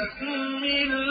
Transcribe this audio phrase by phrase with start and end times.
[0.00, 0.28] بسم
[0.64, 1.09] الله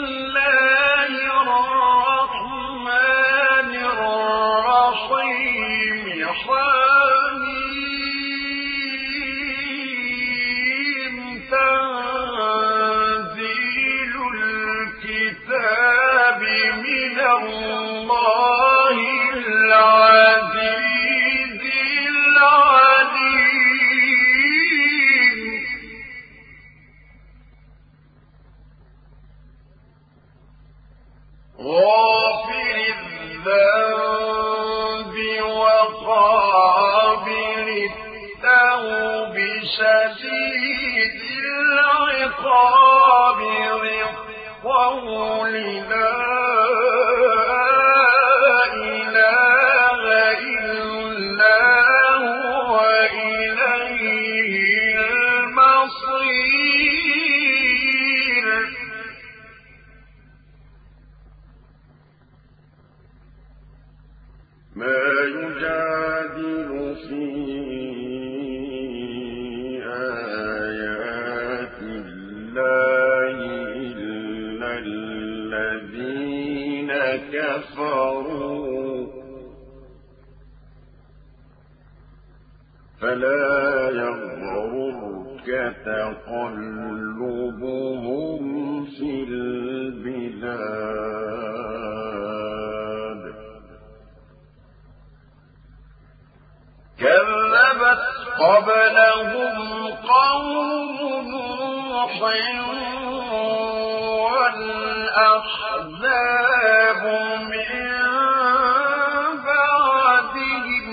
[45.49, 45.55] الطول
[98.40, 99.56] قبلهم
[99.88, 100.98] قوم
[101.30, 102.22] نوح
[106.10, 107.02] والأحزاب
[107.50, 107.80] من
[109.44, 110.86] بعدهم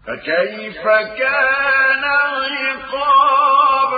[0.06, 0.82] فكيف
[1.18, 3.92] كان عقاب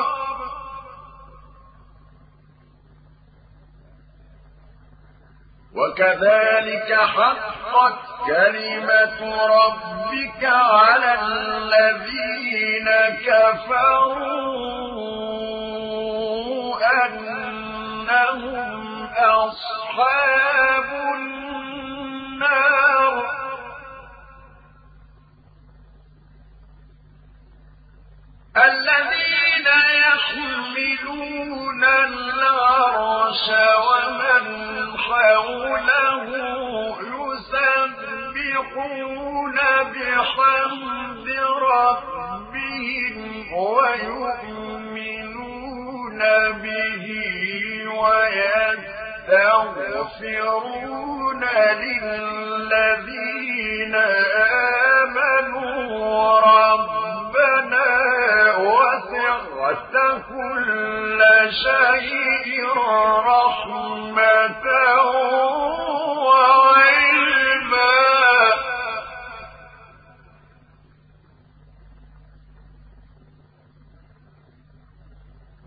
[5.74, 12.88] وكذلك حقت كلمة ربك على الذين
[13.26, 14.56] كفروا.
[19.26, 21.46] أصحاب النار.
[28.56, 29.66] الذين
[30.06, 33.48] يحملون العرش
[33.88, 34.44] ومن
[34.98, 36.26] حوله
[38.36, 39.58] يسبحون
[39.92, 41.28] بحمد
[41.62, 43.16] ربهم
[43.52, 44.90] ويؤمنون
[46.62, 47.06] به
[50.06, 51.42] ويستغفرون
[51.82, 53.14] للذين
[55.04, 57.88] آمنوا ربنا
[58.56, 59.94] وسعت
[60.28, 61.20] كل
[61.50, 62.66] شيء
[63.26, 64.66] رحمة
[66.26, 67.96] وعلما.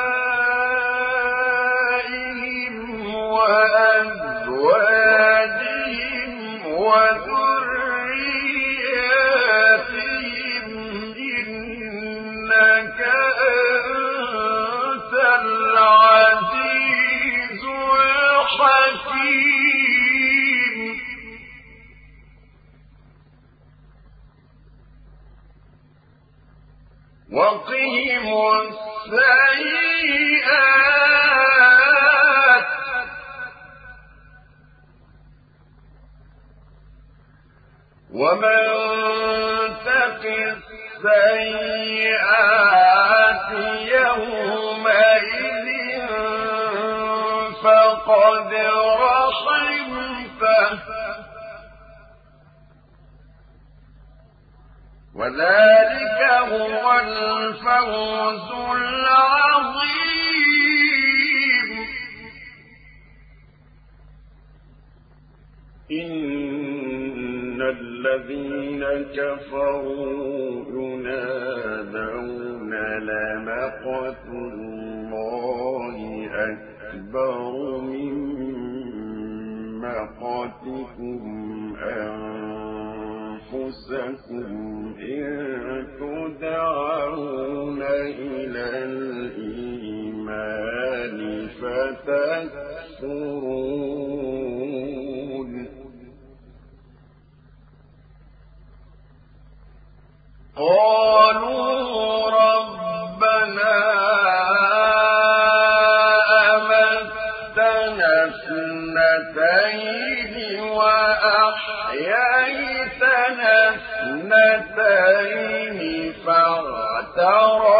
[28.62, 29.43] السيئات.
[38.12, 38.62] ومن
[39.84, 40.23] تق
[41.05, 41.52] السيئات
[43.96, 45.69] يومئذ
[47.62, 49.01] فقد رحمته
[55.14, 60.12] وذلك هو الفوز العظيم.
[65.93, 68.85] إن الذين
[69.17, 75.97] كفروا ينادون لمقت الله
[76.35, 78.15] أكبر من
[79.81, 81.23] مقتكم
[81.76, 82.51] أنفسكم
[85.00, 89.99] إن تدعون إلى الإيمان
[91.49, 92.72] فتكفرون.
[100.56, 103.76] قالوا ربنا
[112.02, 113.54] وأحييتنا
[114.25, 115.81] اثنتين
[116.26, 117.72] فاعترفنا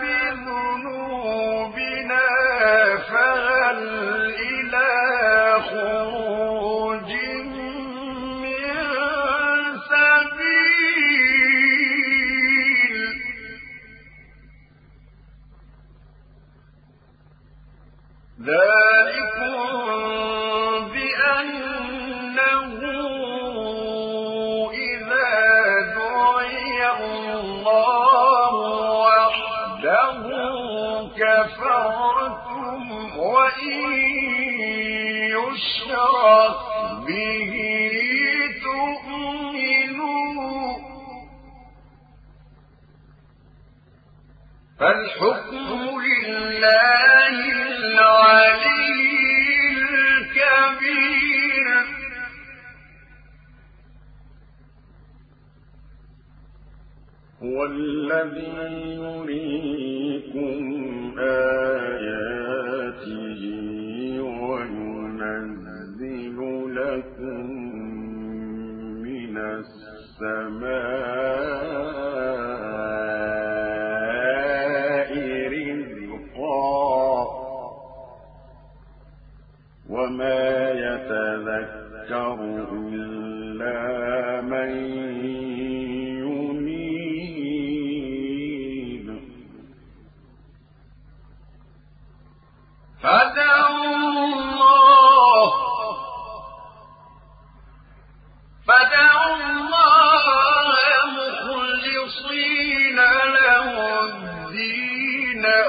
[0.00, 1.46] بذنوبنا
[3.10, 3.80] فهل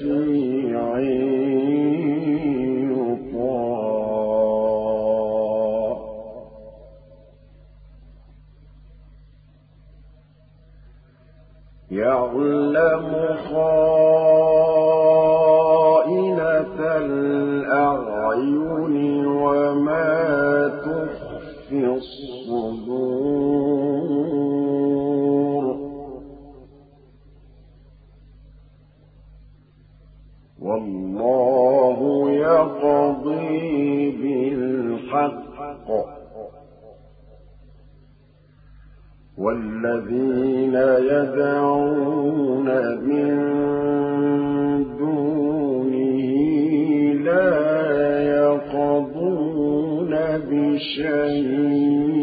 [0.00, 0.43] 是。
[39.38, 40.74] والذين
[41.10, 42.68] يدعون
[43.02, 43.34] من
[44.98, 46.20] دونه
[47.24, 47.50] لا
[48.22, 50.12] يقضون
[50.50, 52.13] بشيء.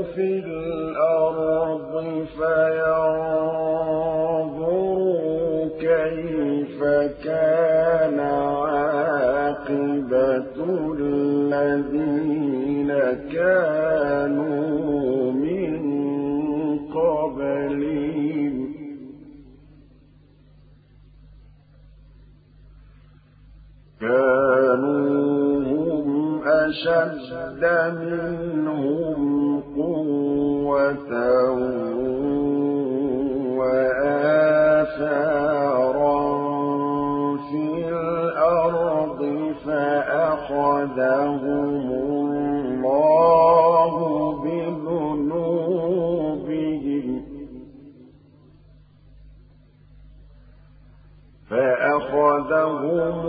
[0.04, 1.94] في الأرض
[4.36, 6.84] فينظروا كيف
[7.24, 8.20] كان
[8.66, 9.86] عاقبة
[11.00, 12.92] الذين
[13.34, 14.65] كانوا
[27.92, 31.12] منهم قوة
[37.90, 39.22] الأرض
[39.66, 41.06] فأخذهم
[42.86, 43.94] الله
[44.44, 45.76] بذنوبهم
[51.50, 53.25] فأخذهم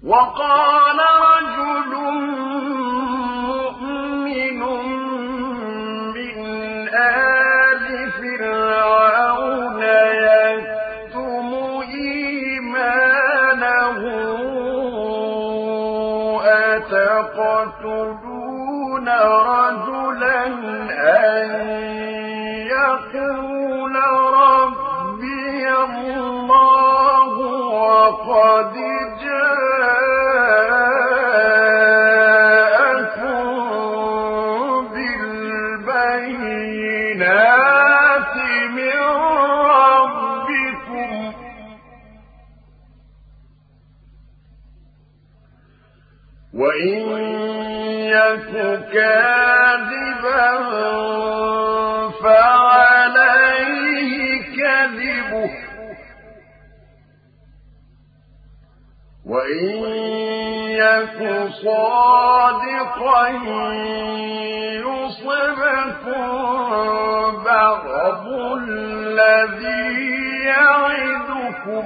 [0.04, 1.92] وقال رجل
[3.48, 4.60] مؤمن
[6.16, 6.38] من
[6.96, 11.48] آل فرعون يكتم
[11.94, 13.20] إيمانه
[16.76, 17.88] أتقتلون
[19.10, 19.69] رجلا؟ أن
[22.76, 23.96] يقول
[24.34, 27.34] ربي الله
[27.74, 28.89] وقد
[59.30, 59.70] وإن
[60.70, 61.20] يك
[61.64, 63.28] صادقا
[64.86, 66.24] يصبكم
[67.46, 68.26] بعض
[68.68, 69.86] الذي
[70.46, 71.86] يعدكم.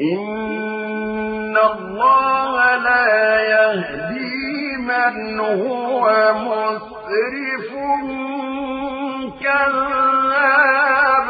[0.00, 7.70] إن الله لا يهدي من هو مسرف
[9.42, 11.28] كذاب.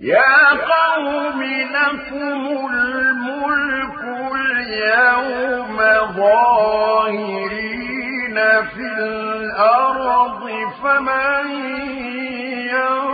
[0.00, 4.00] يا قوم لكم الملك
[4.34, 5.76] اليوم
[6.16, 7.54] ظاهرين
[8.74, 10.50] في الأرض
[10.82, 11.44] فمن
[12.70, 13.09] ينصرنا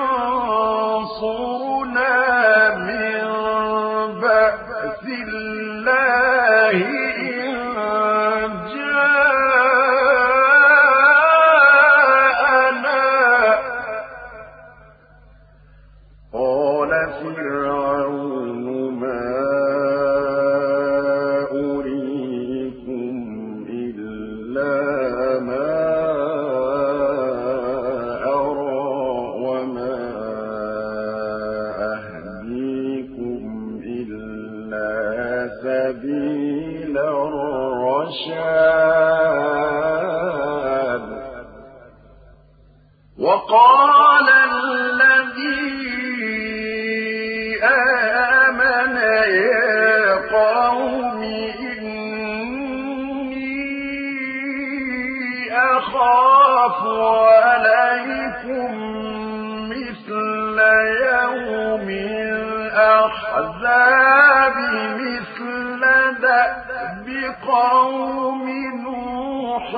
[67.57, 68.47] قوم
[68.85, 69.69] نوح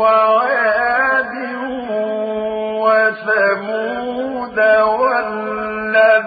[0.00, 1.34] وعاد
[2.84, 4.58] وثمود
[5.00, 6.18] والذين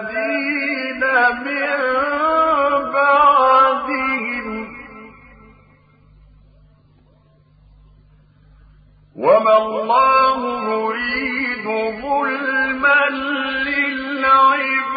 [1.46, 1.78] من
[2.92, 4.46] بعدهم
[9.16, 10.38] وما الله
[10.72, 11.66] يريد
[12.02, 13.02] ظلما
[13.68, 14.88] للعباد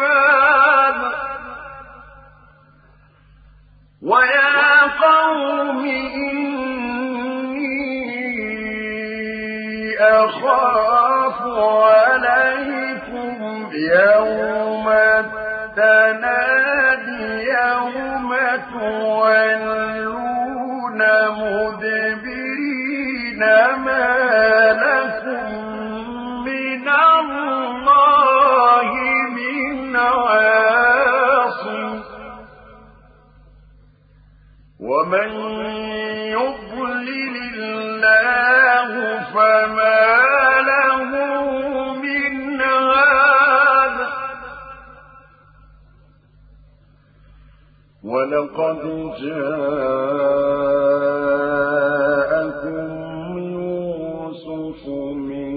[4.02, 4.71] ويا
[5.02, 5.84] قوم
[6.14, 7.62] إني
[10.00, 11.38] أخاف
[11.92, 13.36] عليكم
[13.72, 14.86] يوم
[17.40, 18.30] يوم
[18.72, 20.12] تولون
[21.30, 22.92] مدبرين
[23.84, 24.08] ما
[24.72, 25.50] لكم
[26.44, 28.90] من الله
[29.36, 29.96] من
[34.92, 35.30] ومن
[36.36, 38.92] يضلل الله
[39.34, 40.04] فما
[40.70, 41.10] له
[42.04, 43.98] من هاد.
[48.04, 48.82] ولقد
[49.22, 49.98] جاءكم
[53.38, 54.82] يوسف
[55.30, 55.52] من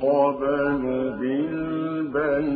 [0.00, 0.82] قبل
[1.20, 2.54] بالبينات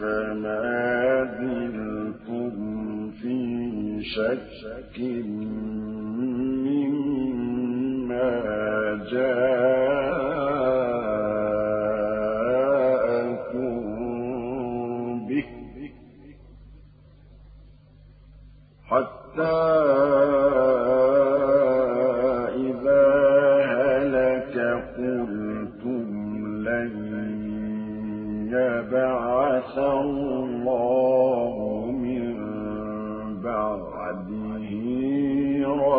[0.00, 0.70] فما
[4.02, 5.00] شك
[7.00, 8.30] مما
[9.12, 10.09] جاءكم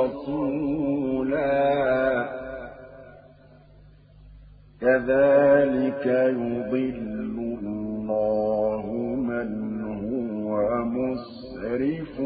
[0.01, 1.61] رسولا.
[4.81, 9.49] كذلك يضل الله من
[9.83, 12.19] هو مسرف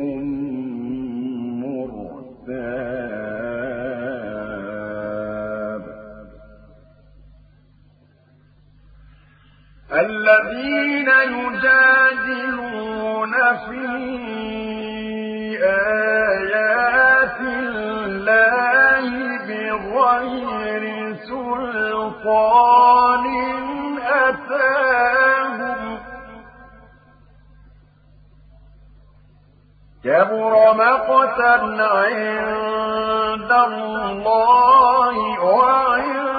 [1.63, 2.35] مرتاب.
[9.91, 12.13] الذين يجادلون
[13.67, 13.81] في
[15.63, 19.05] آيات الله
[19.47, 20.83] بغير
[21.15, 23.25] سلطان
[24.27, 25.81] أتاهم.
[30.03, 36.35] كبر مقتا عند الله وعند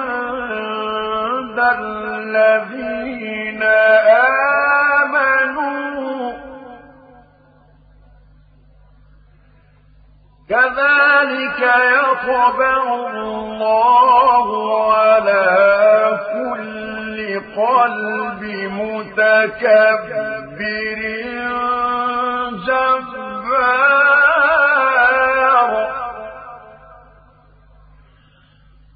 [1.79, 4.66] الذين آمنوا.
[10.49, 14.47] كذلك يطبع الله
[14.93, 15.47] على
[16.33, 17.17] كل
[17.57, 20.27] قلب متكبر
[24.67, 25.71] جبار.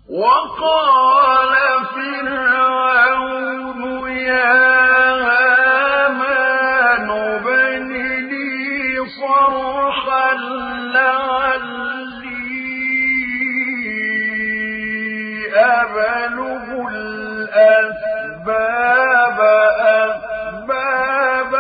[0.10, 1.54] وقال
[1.96, 4.56] فرعون يا
[5.26, 7.90] هامان ابن
[8.30, 10.71] لي صرحا
[15.56, 18.52] أبلغ الأسباب
[19.82, 21.54] أسباب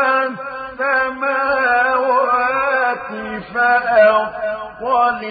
[1.81, 3.09] السماوات
[3.53, 5.21] فأطلع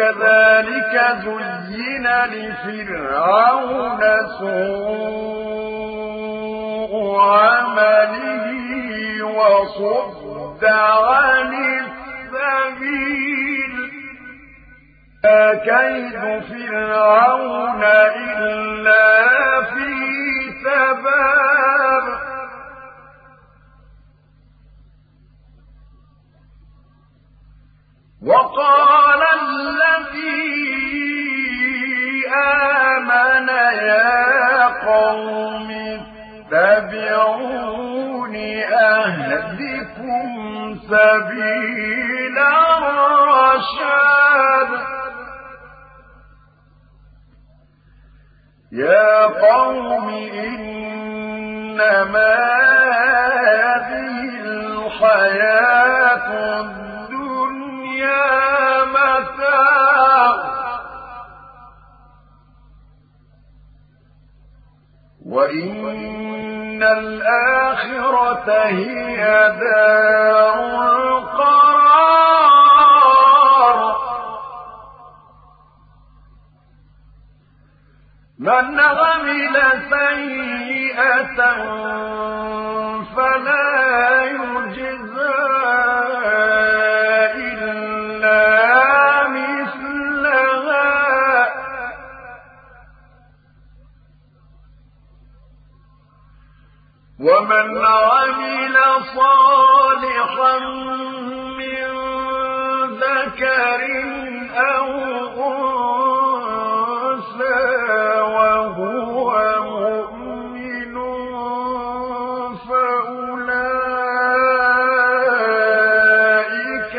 [0.00, 0.94] وكذلك
[1.68, 4.00] زين لفرعون
[4.38, 5.72] سوء
[7.20, 8.46] عمله
[9.24, 11.52] وصد عن
[12.34, 13.10] السبيل.
[15.64, 17.39] كيد فرعون
[40.90, 43.90] سبيل الرشاد.
[48.72, 51.30] يا قوم إنما
[53.50, 56.28] هذه الحياة
[56.60, 58.24] الدنيا
[58.84, 60.34] متاع.
[65.26, 66.39] وإن
[66.82, 69.24] الآخرة هي
[69.60, 70.56] دار
[70.96, 72.00] القرار
[78.38, 79.56] من عمل
[79.90, 81.36] سيئة
[83.16, 84.49] فلا يجزى
[97.50, 98.76] ومن عمل
[99.14, 100.58] صالحا
[101.58, 101.90] من
[102.94, 103.80] ذكر
[104.56, 104.88] أو
[107.10, 109.32] أنثى وهو
[109.62, 110.94] مؤمن
[116.00, 116.94] فأولئك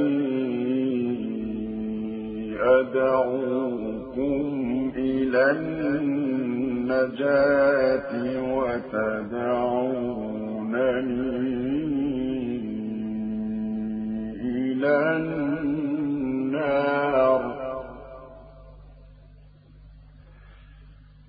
[2.80, 4.42] أدعوكم
[4.96, 5.50] إلى
[6.78, 7.30] النجاة
[8.52, 9.67] وتدعونني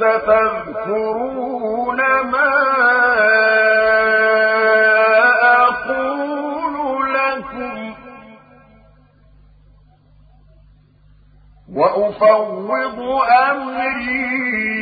[0.00, 1.96] فستذكرون
[2.32, 2.52] ما
[5.68, 7.94] أقول لكم.
[11.74, 12.98] وأفوض
[13.50, 14.75] أمري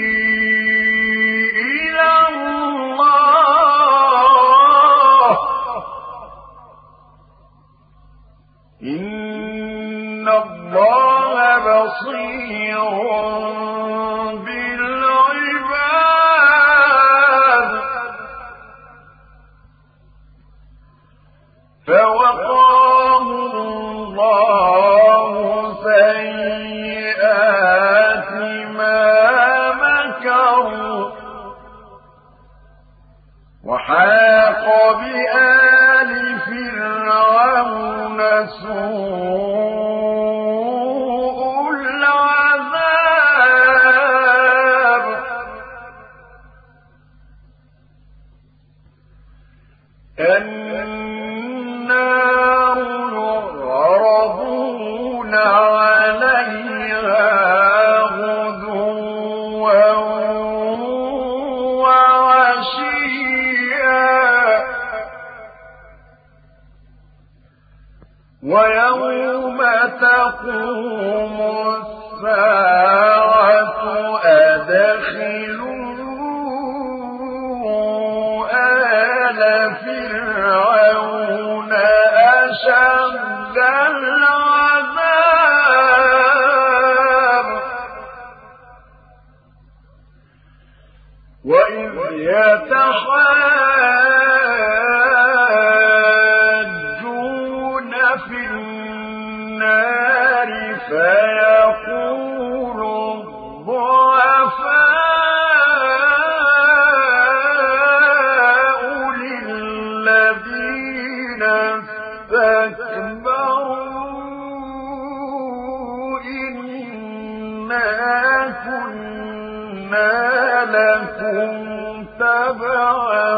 [118.65, 120.25] كنا
[120.65, 123.35] لكم تبعا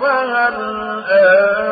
[0.00, 0.54] فهل
[1.10, 1.63] أنتم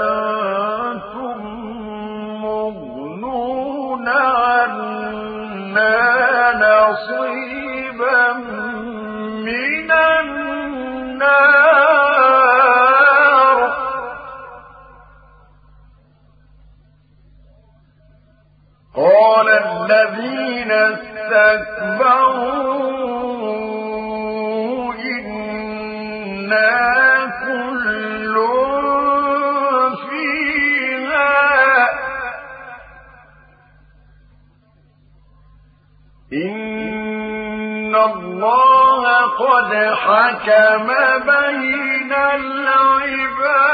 [39.42, 40.86] قد حكم
[41.26, 43.72] بين العباد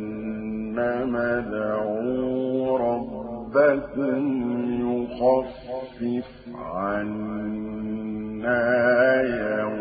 [1.16, 4.22] ادعوا ربكم
[4.88, 6.28] يخفف
[6.76, 7.58] عنا
[9.22, 9.77] يوم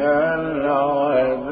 [0.00, 1.49] العذاب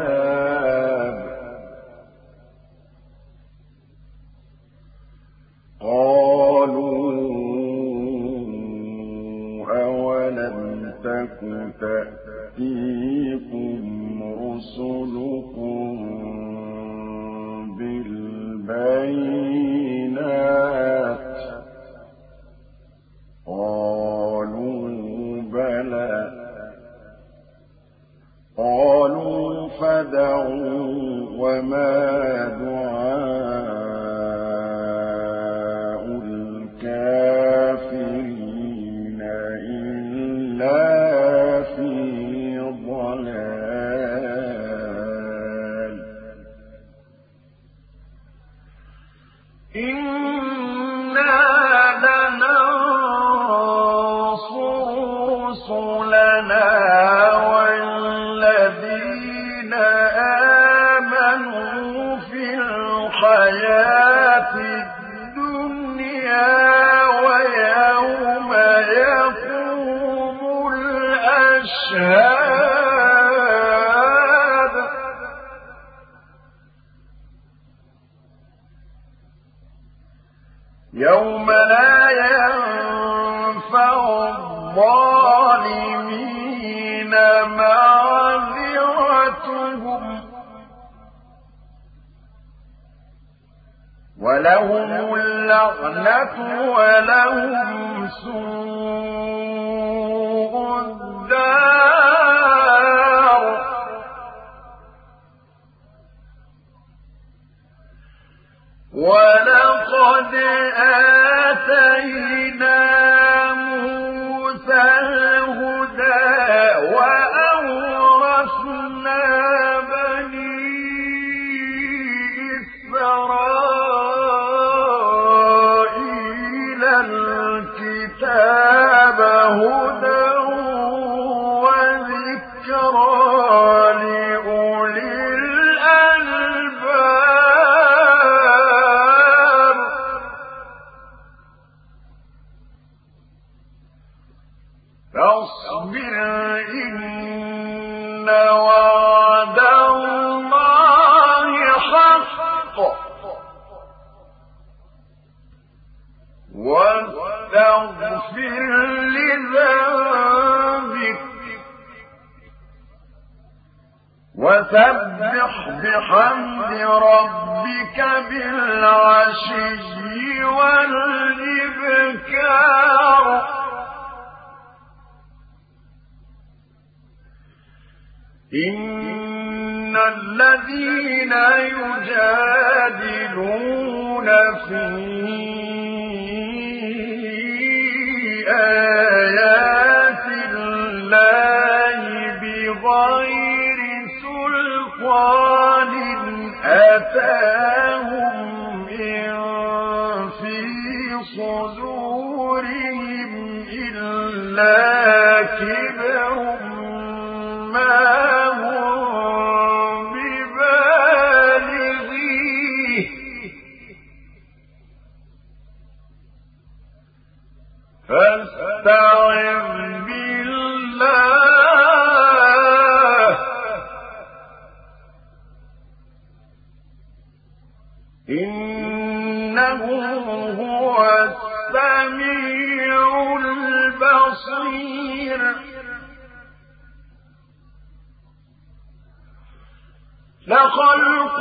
[240.79, 241.39] خلق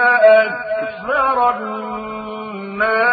[0.00, 3.07] أكثر الناس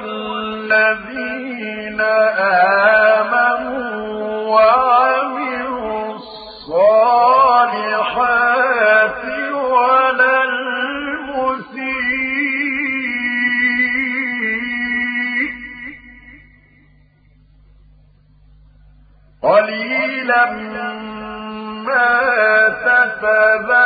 [0.00, 2.00] والذين
[3.20, 7.62] آمنوا وعملوا الصالحات
[9.54, 11.82] ولا المسيء.
[19.42, 20.44] قليلا
[21.86, 22.12] ما
[22.68, 23.81] تتذكرون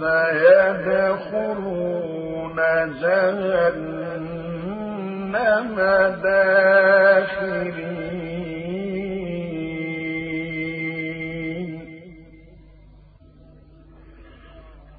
[0.00, 1.38] سيدخلون
[3.00, 4.20] جهنم
[6.22, 7.80] داخرين.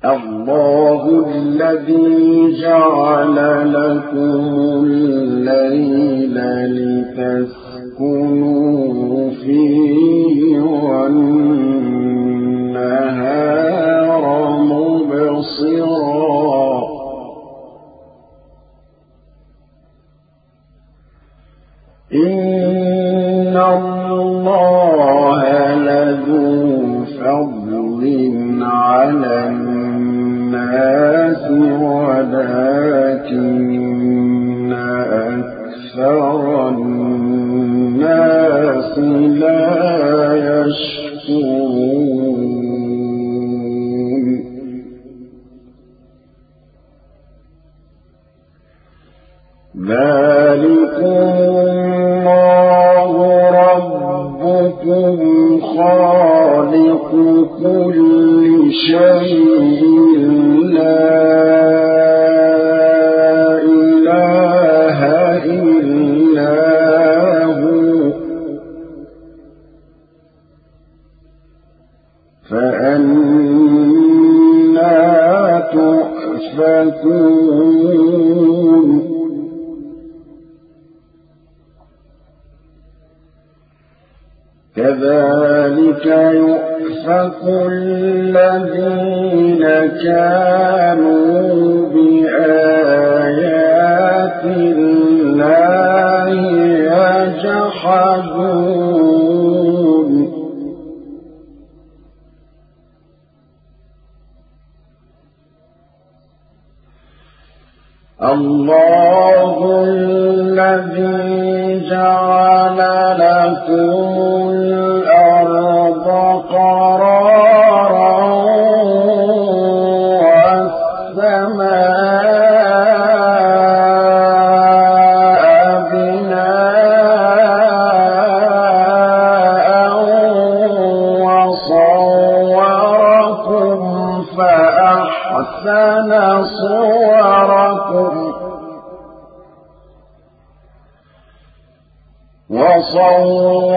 [0.06, 3.36] الله الذي جعل
[3.74, 4.42] لكم
[4.84, 6.36] الليل
[7.98, 10.11] لتسكنوا فيه.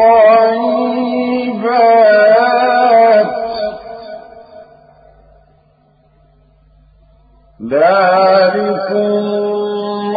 [7.71, 9.13] ذلكم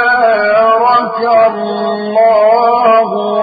[1.47, 2.46] الله.
[2.87, 3.36] رب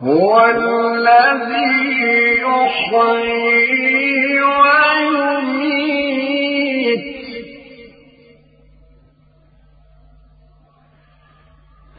[0.02, 1.76] هو الذي
[2.42, 3.96] يحيي
[4.42, 5.96] ويميت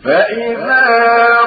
[0.05, 1.46] فإذا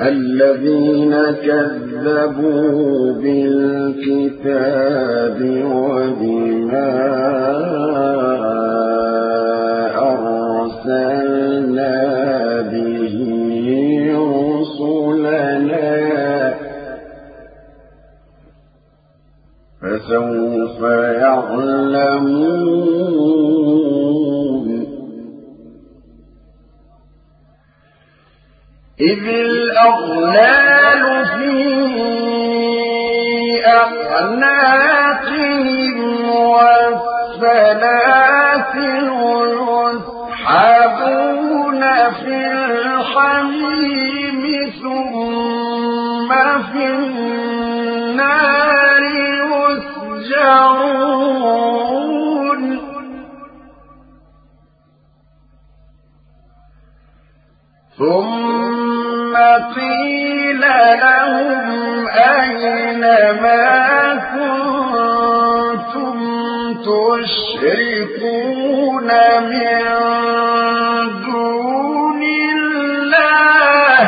[0.00, 1.14] الذين
[1.46, 4.60] كذبوا بالكتاب
[5.74, 7.39] وبما
[20.10, 20.82] فسوف
[21.22, 22.30] يعلمون.
[29.00, 31.52] إذ الأغلال في
[33.66, 35.18] أعناقهم
[36.30, 37.90] والسلاسل
[40.50, 44.29] يسحبون في الحميم
[58.00, 59.36] ثم
[59.76, 60.60] قيل
[61.00, 63.00] لهم أين
[63.42, 66.16] ما كنتم
[67.20, 68.30] تشركون
[69.50, 69.82] من
[71.24, 72.22] دون
[72.54, 73.98] الله؟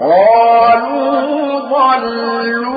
[0.00, 2.73] قالوا ضلوا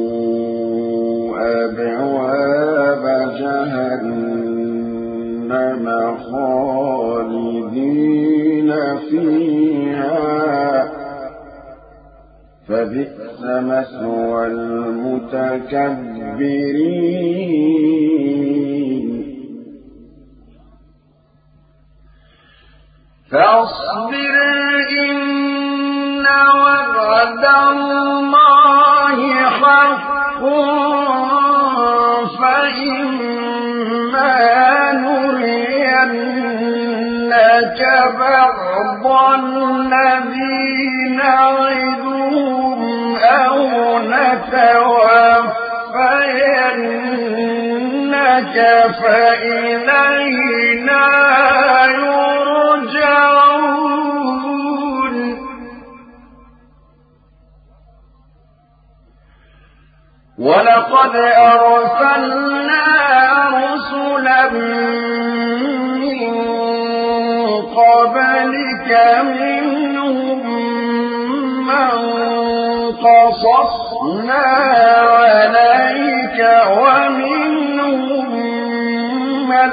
[0.05, 1.35] ادخلوا
[1.65, 3.03] أبواب
[3.39, 4.55] جهنم
[12.67, 15.65] فبئس مثوى المتكبرين.
[23.31, 24.35] فاصبر
[25.01, 30.41] إن وعد الله حق
[32.39, 33.25] فإما
[37.35, 37.81] نرينك
[38.19, 39.05] بعض
[39.39, 42.81] الذي نعدهم
[43.17, 44.95] أو نتوفينك
[49.01, 50.45] فإلينا
[60.37, 62.85] ولقد أرسلنا
[63.49, 64.49] رسلا
[67.75, 68.89] قبلك
[69.23, 70.41] منهم
[71.67, 71.91] من
[72.91, 74.45] قصصنا
[75.09, 76.39] عليك
[76.77, 78.29] ومنهم
[79.49, 79.71] من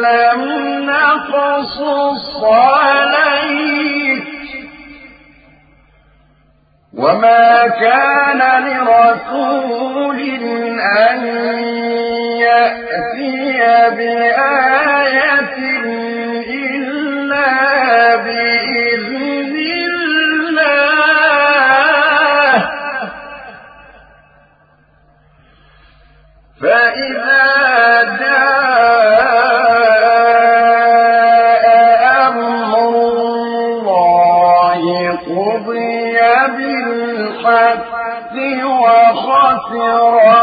[0.00, 0.42] لم
[0.86, 4.24] نقصص عليك
[6.94, 10.20] وما كان لرسول
[11.10, 11.26] أن
[12.40, 13.58] يأتي
[13.96, 15.58] بآية
[39.58, 40.37] وخسر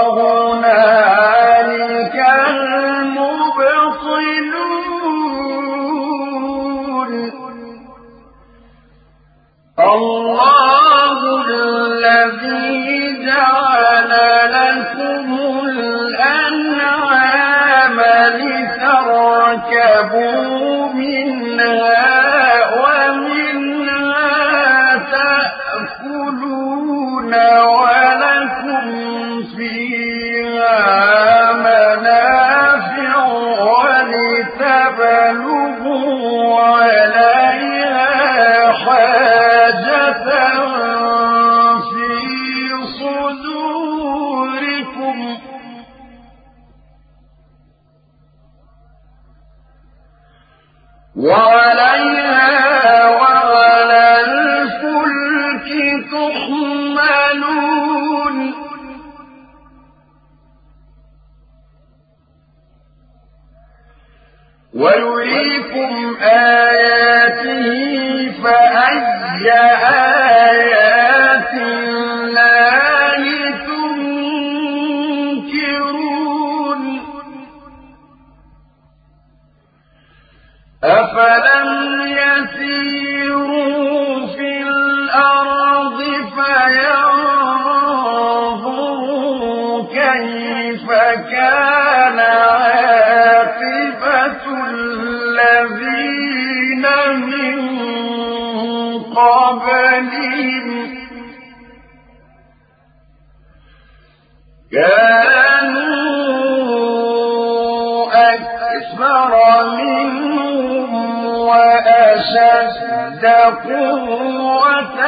[65.25, 67.71] ويريكم آياته
[68.43, 70.94] فأي آيات
[99.59, 100.95] قبلهم
[107.15, 109.31] كانوا أكثر
[109.77, 113.25] منهم وأشد
[113.65, 115.01] قوة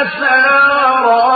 [0.00, 1.29] وآثارا.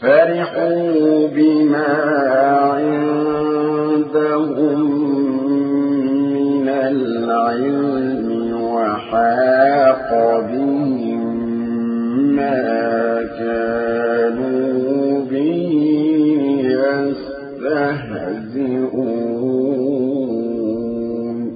[0.00, 1.86] فرحوا بما
[2.76, 4.36] عندهم
[6.36, 8.26] من العلم
[8.62, 10.10] وحاق
[10.50, 11.22] بهم
[12.36, 15.72] ما كانوا به
[19.76, 21.50] يستهزئون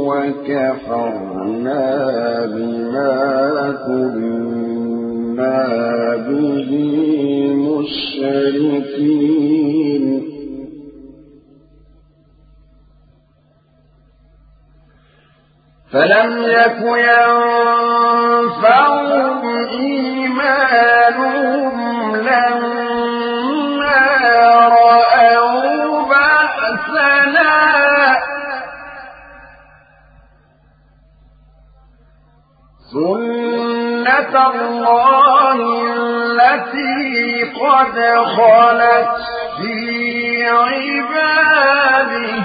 [0.09, 1.87] وكفرنا
[2.47, 3.15] بما
[3.87, 5.59] كنا
[6.29, 6.71] به
[8.49, 9.29] مشركين.
[16.09, 16.81] فلم يك
[18.29, 21.27] ينفعهم إيمانهم
[22.17, 23.99] لما
[24.69, 27.53] رأوا بأسنا
[32.93, 35.59] سنة الله
[35.93, 37.97] التي قد
[38.37, 39.15] خلت
[39.61, 39.77] في
[40.49, 42.39] عباده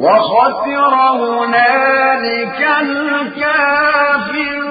[0.00, 4.69] وخسر هنالك الكافرون.